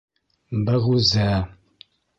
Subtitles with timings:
[0.71, 1.31] —Бәғүзә...